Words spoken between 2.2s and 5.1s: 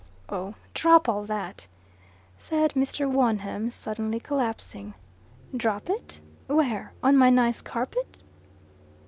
said Mr. Wonham, suddenly collapsing.